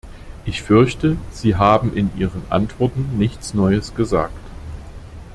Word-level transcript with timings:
Ich 0.45 0.63
fürchte, 0.63 1.15
Sie 1.31 1.55
haben 1.57 1.93
in 1.95 2.09
Ihren 2.17 2.41
Antworten 2.49 3.19
nichts 3.19 3.53
Neues 3.53 3.93
gesagt. 3.93 4.33